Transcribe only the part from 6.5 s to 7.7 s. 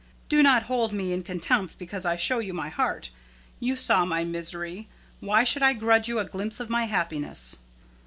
of my happiness?